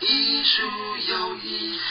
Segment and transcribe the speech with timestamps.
[0.00, 0.62] 艺术
[1.08, 1.82] 有意思。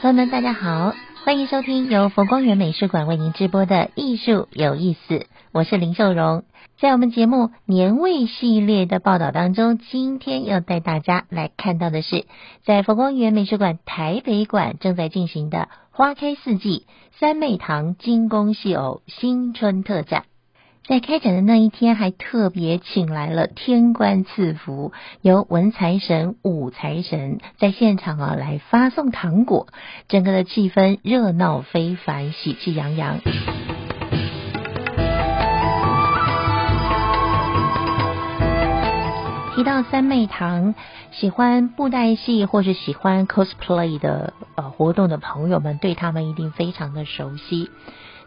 [0.00, 6.44] 朋友们，大家好，欢迎收听由佛光园美术馆为您直播的艺术有意思，我是林秀荣。
[6.78, 12.24] 在我们节目年味系列的报道当中，今天要带大家来看到的是，
[12.64, 16.86] 在佛光缘美术馆台北馆正在进行的花开四季
[17.18, 20.24] 三妹堂金工戏偶新春特展。
[20.86, 29.68] 在开展的那一天，还特别请来了天官赐福，由文财神、武财神在现场啊来发送糖果，
[30.08, 33.20] 整个的气氛热闹非凡，喜气洋洋。
[39.60, 40.74] 提到三妹堂，
[41.10, 47.68] 喜欢布袋戏或是喜欢 cosplay 的呃活动的朋友们，对他们一定非常的熟悉。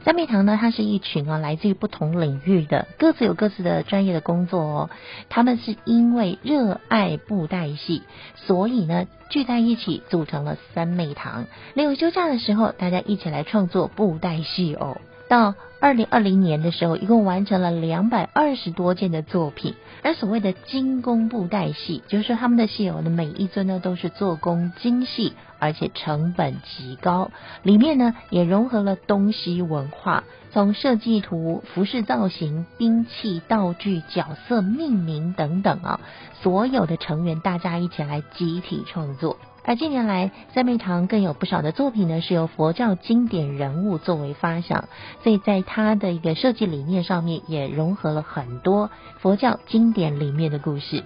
[0.05, 4.89] 三妹堂呢，它是一群啊，来自于不同领域的，各自有各自的专业的工作哦。
[5.27, 8.03] 他们是因为热爱布袋戏，
[8.35, 11.45] 所以呢聚在一起组成了三妹堂。
[11.73, 14.97] 没有休假的时候，大家一起来创作布袋戏哦。
[15.27, 19.75] 到二零二零年的时候，一共完成了两百二十多件的作品。
[20.03, 27.31] 而所谓的精工布袋戏，就是说他们的戏偶的每一尊呢，都是做工精细，而且成本极高。
[27.63, 35.99] 里面呢，也融合了东西文化，从设计图、服饰造型、兵器、道具、角色命名等等啊，
[36.41, 39.37] 所有的成员大家一起来集体创作。
[39.65, 44.89] 而近年来，三妹堂更有不少的作品呢，是由佛教经典人物作为发想，
[45.23, 48.89] 所以在它的一个设计理念上面，也融合了很多
[49.19, 51.03] 佛教经典里面的故事。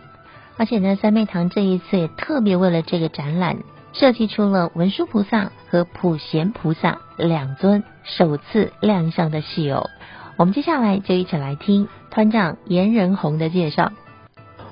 [0.58, 3.58] 而且呢，三妹堂这一次也特别为了这个展览，
[3.94, 9.88] 设计出了文殊菩萨和普贤菩萨两尊首次亮相的戏偶。
[10.36, 13.92] 我们接下来就一起来听团长严仁宏的介绍。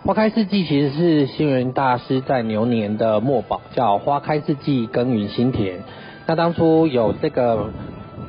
[0.06, 5.80] 花开四季其实是星云大师在牛年的墨宝，叫花开四季耕耘心田。
[6.28, 7.72] 那当初有这个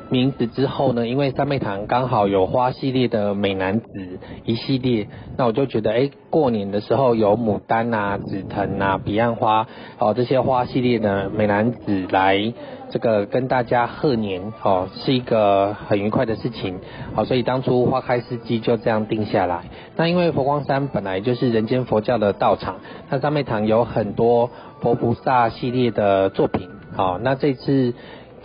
[0.09, 5.07] 名字之后呢，因为三妹堂刚好有花系列的美男子一系列，
[5.37, 9.67] 那我就觉得，哎，过年的时候有牡丹啊、紫藤啊、彼岸花
[9.99, 12.53] 哦这些花系列的美男子来。
[12.89, 16.79] 这个跟大家贺年哦，是一个很愉快的事情，
[17.13, 19.65] 好，所以当初花开四季就这样定下来。
[19.97, 22.77] 那因为佛光山本来就是人间佛教的道场，
[23.09, 27.93] 那三妹堂有很多佛菩萨系列的作品，好，那这次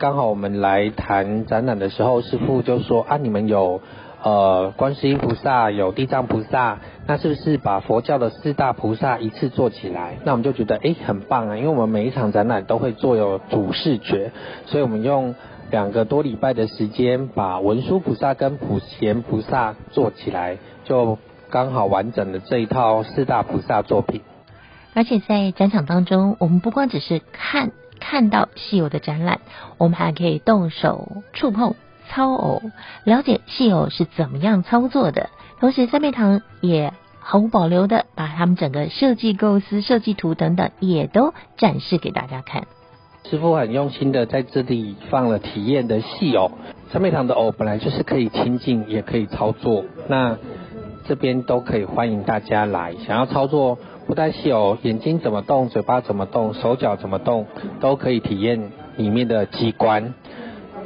[0.02, 3.80] 刚好我们来谈展览的时候，师傅就说啊，你们有。
[4.24, 10.16] 呃，观世音菩萨有地藏菩萨，那是不是把佛教的四大菩萨一次做起来？
[10.24, 14.30] 那我们就觉得诶很棒啊，因为我们每一场展览都会做有主视觉，
[14.66, 15.34] 所以我们用
[15.72, 21.18] 两个多礼拜的时间把文殊菩萨跟普贤菩萨做起来，就
[21.50, 24.20] 刚好完整的这一套四大菩萨作品。
[24.94, 27.72] 而且在展场当中，我们不光只是看
[28.12, 29.40] 看到戏偶的展览，
[29.78, 31.74] 我们还可以动手触碰。
[32.10, 32.60] 操偶，
[33.04, 35.30] 了解戏偶是怎么样操作的，
[35.60, 42.66] 同时三妹堂也毫无保留的把他们整个设计构思、设计图等等也都展示给大家看。
[43.30, 46.50] 师傅很用心的在这里放了体验的戏偶，
[46.92, 50.36] 三妹堂的偶本来就是可以亲近，也可以操作，那
[51.08, 57.46] 这边都可以欢迎大家来，想要操作布袋戏偶，眼睛怎么动，嘴巴怎么动，手脚怎么动，
[57.80, 60.14] 都可以体验里面的机关。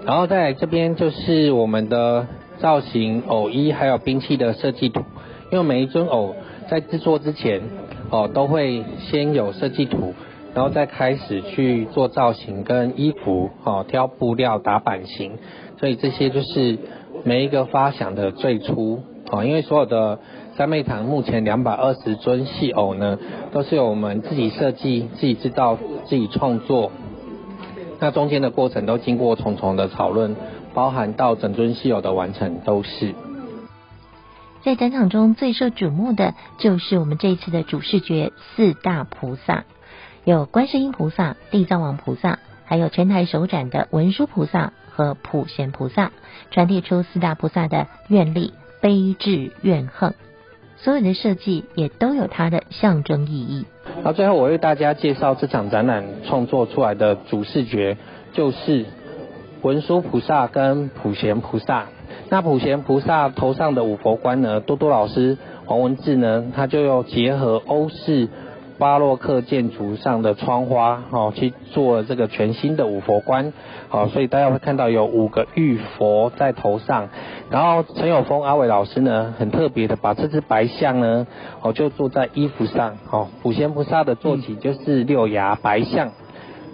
[0.04, 2.26] 然后在这边就是我们的
[2.58, 5.02] 造型偶衣，还有兵器的设计图。
[5.50, 6.34] 因为每一尊偶
[6.68, 7.62] 在制作之前，
[8.10, 10.12] 哦，都会先有设计图，
[10.54, 15.38] 然后再开始去做造型跟衣服，哦，挑布料打版型。
[15.78, 16.78] 所以这些就是
[17.24, 19.00] 每一个发想的最初，
[19.30, 20.18] 哦，因为所有的
[20.56, 23.18] 三妹堂目前两百二十尊戏偶呢，
[23.52, 25.76] 都是由我们自己设计、自己制造、
[26.06, 26.90] 自己创作。
[28.00, 30.34] 那中间的过程都经过重重的讨论，
[30.72, 33.14] 包含到整尊戏偶的完成都是。
[34.62, 39.64] 在展场中最受瞩目的就是我们这一次的主视觉四大菩萨，
[40.24, 46.12] 有观世音菩萨、地藏王菩萨，还有拳抬手掌的文殊菩萨和普贤菩萨，
[46.50, 50.14] 传递出四大菩萨的愿力、悲智、怨恨。
[50.76, 53.64] 所有的设计也都有它的象征意义。
[54.02, 57.96] 那最后我为大家介绍这场展览创作出来的主视觉，
[58.32, 58.84] 就是
[59.62, 61.86] 文殊菩萨跟普贤菩萨。
[62.28, 68.28] 那普贤菩萨头上的五佛冠呢，多多老师黄文志呢，他就要结合欧式
[68.78, 73.52] 巴洛克建筑上的窗花，哦，去做这个全新的五佛观，
[73.88, 77.08] 好，所以大家会看到有五个玉佛在头上。
[77.50, 81.26] 然后陈友峰阿伟老师呢，很特别的把这只白象呢，
[81.62, 86.10] 哦，就坐在衣服上，哦，普贤菩萨的坐骑就是六牙白象，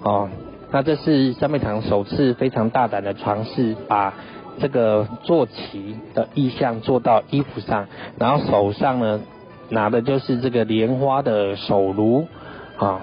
[0.02, 0.28] 哦，
[0.70, 4.14] 那这是三昧堂首次非常大胆的尝试，把
[4.58, 7.86] 这个坐骑的意象做到衣服上，
[8.18, 9.20] 然后手上呢。
[9.72, 12.26] 拿的就是这个莲花的手炉
[12.76, 13.00] 啊，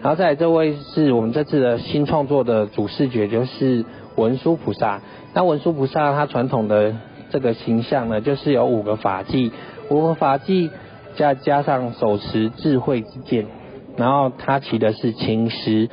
[0.00, 3.84] 然后再来这位是我们这次的新创作的主视觉，就是
[4.14, 5.00] 文殊菩萨。
[5.34, 6.94] 那文殊菩萨他传统的
[7.30, 9.50] 这个形象呢，就是有五个法器，
[9.90, 10.70] 五个法器
[11.16, 13.46] 加加上手持智慧之剑，
[13.96, 15.90] 然后他骑的是青狮，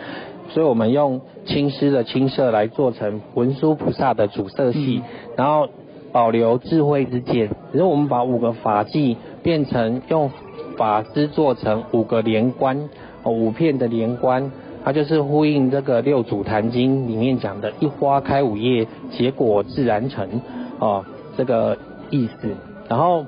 [0.50, 5.02] 所以我们用青狮的青色来做成文殊菩萨的主色系，
[5.36, 5.70] 然后
[6.12, 9.18] 保留智慧之剑，然后我们把五个法器。
[9.42, 10.30] 变成用
[10.78, 12.90] 法师做成五个莲冠，
[13.26, 14.52] 五片的莲冠，
[14.84, 20.42] 它就是呼应这个六祖坛经里面讲的“一花开五叶，结果自然成”
[20.80, 21.04] 哦，
[21.38, 21.78] 这个
[22.10, 22.56] 意思。
[22.88, 23.26] 然后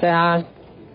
[0.00, 0.44] 在他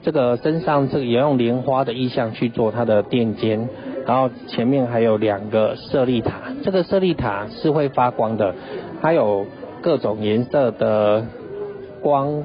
[0.01, 3.69] 这个身上，这个也用莲花的意象去做它的垫肩，
[4.05, 6.33] 然后前面还有两个舍利塔，
[6.63, 8.53] 这个舍利塔是会发光的，
[9.01, 9.45] 它有
[9.81, 11.25] 各种颜色的
[12.01, 12.43] 光。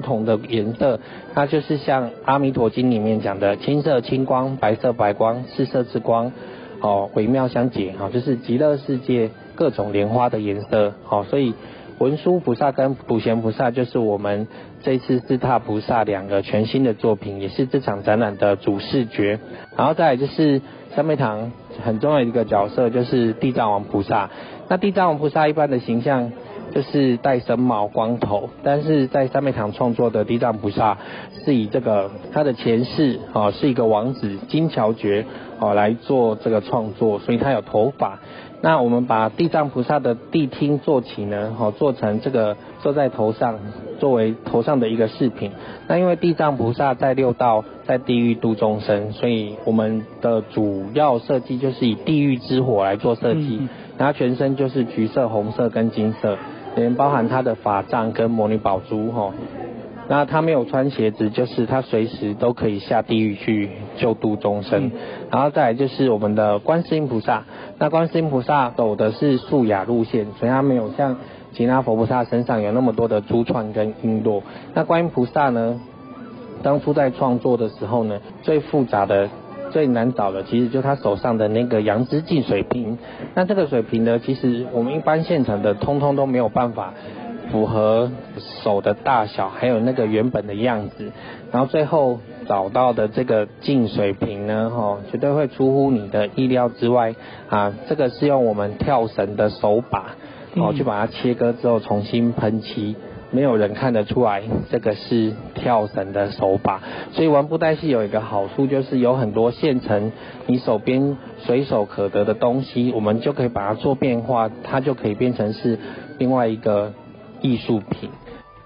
[0.00, 0.98] 不同的颜色，
[1.34, 6.32] 它就是像《阿弥陀经》里面讲的青色青光、白色白光、四色之光，
[6.80, 11.52] 哦，微妙相结，好，就是极乐世界各种莲花的颜色，好，所以
[11.98, 14.48] 文殊菩萨跟普贤菩萨就是我们
[14.82, 19.38] 这次四大菩萨两个全新的作品，也是这场展览的主视觉。
[19.76, 20.62] 然后再来就是
[20.96, 21.52] 三昧堂
[21.84, 24.30] 很重要的一个角色，就是地藏王菩萨。
[24.68, 26.32] 那地藏王菩萨一般的形象。
[26.72, 30.96] 就是戴僧帽、光头，但是在三昧堂创作的地藏菩萨
[31.44, 35.24] 是以这个他的前世啊是一个王子金乔觉
[35.58, 38.18] 哦来做这个创作，所以他有头发。
[38.62, 43.58] 那我们把地藏菩萨的谛听坐骑呢，哦做成这个坐在头上，
[43.98, 45.50] 作为头上的一个饰品。
[45.88, 56.36] 那因为地藏菩萨在六道在地狱度众生，所以我们的主要设计就是以地狱之火来做设计，然后全身就是橘色、红色跟金色。
[56.76, 59.32] 连包含他的法杖跟魔女宝珠哈，
[60.08, 64.90] 那他没有穿鞋子，就是他随时都可以下地狱去救度众生。
[65.30, 67.44] 然后再来就是我们的观世音菩萨，
[67.78, 71.16] 那观世音菩萨走的是素雅路线，所以他没有像
[71.52, 74.42] 其他佛菩萨身上有那么多的珠串跟璎珞。
[74.74, 75.80] 那观音菩萨呢，
[76.62, 79.28] 当初在创作的时候呢，最复杂的。
[79.70, 82.98] 最难找的其实就他手上的那个杨枝净水瓶，
[83.34, 86.94] 那这个水瓶呢，其实我们一般现成的通通都没有办法
[87.50, 88.10] 符合
[88.62, 91.10] 手的大小，还有那个原本的样子，
[91.50, 97.14] 然后最后找到的这个净水瓶呢，哈，绝对会出乎你的意料之外
[97.48, 97.72] 啊！
[97.88, 100.14] 这个是用我们跳绳的手把，
[100.54, 102.96] 哦，去把它切割之后重新喷漆。
[103.32, 106.80] 没有人看得出来这个是跳绳的手把，
[107.12, 110.12] 所以玩布袋戏有一个好处，就是有很多现成
[110.46, 115.78] 你手边随手可得的东西，我们就可以把它做变化，它就可以变成是
[116.18, 116.92] 另外一个
[117.40, 118.10] 艺术品。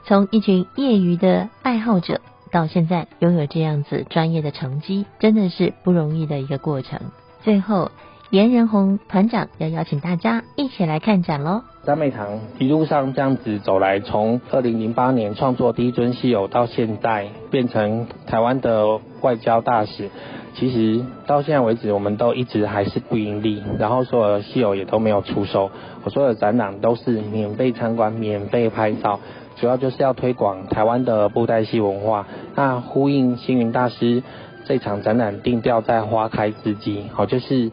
[0.06, 2.20] 从一群业余的爱好者
[2.52, 7.00] 到现在拥有这样子专业的成绩，真的是不容易的一个过程。
[7.43, 7.90] 最后，
[8.34, 11.62] 颜仁宏团长要邀请大家一起来看展喽。
[11.84, 20.10] 三昧堂一路上这样子走来，从二零零八年创作第一尊戏偶到现在变成台湾的外交大使，
[20.56, 25.70] 其实到现在为止，我们都一直还是不盈利，然后所有的戏偶也都没有出售，
[26.03, 29.20] 我所有的展览都是免费参观、免费拍照，
[29.55, 32.26] 主要就是要推广台湾的布袋戏文化。
[32.56, 34.24] 那呼应星云大师
[34.64, 37.70] 这场展览定调在花开之际，好，就是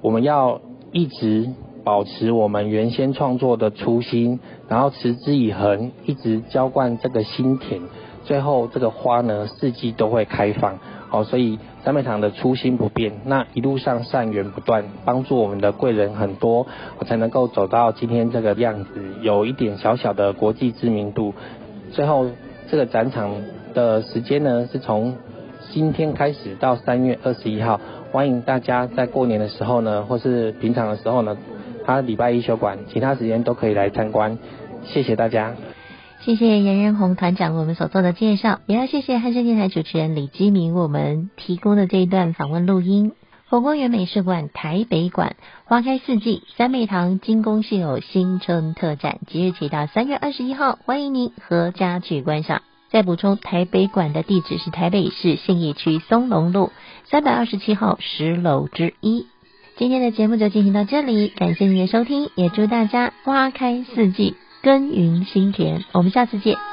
[0.00, 0.60] 我们要
[0.92, 1.50] 一直。
[1.84, 7.80] 保持我们原先创作的初心，然后持之以恒，一直浇灌这个心田，
[8.24, 10.78] 最后这个花呢，四季都会开放。
[11.08, 16.66] 好，所以三昧堂的初心不变，那一路上善缘不断，帮助我们的贵人很多，
[16.98, 21.32] 我才能够走到今天这个样子，有一点小小的国际知名度。
[21.92, 22.26] 最后
[22.70, 23.30] 这个展场
[23.72, 25.14] 的时间呢，是从
[25.70, 31.36] 今天开始到三月二十一号，欢迎大家在过年的时候呢，或是平常的时候呢。
[31.84, 34.36] 他礼拜一休馆，其他时间都可以来参观。
[34.84, 35.54] 谢谢大家，
[36.20, 43.12] 谢谢颜仁宏团长为我们所做的介绍，也要谢谢汉声电台主持人李基明为我们提供的这一段访问录音。
[43.48, 52.60] 佛光园美术馆台北馆花开四季三美堂金工戏偶新春特展，即日起到三月二十一号，欢迎您阖家去观赏。
[52.90, 56.70] 再补充，台北馆的地址是台北市信义区松隆路
[57.04, 59.26] 三百二十七号十楼之一。
[59.76, 65.84] 今天的节目就进行到这里，感谢您的收听，也祝大家花开四季，耕耘心田。
[65.92, 66.67] 我们下次见。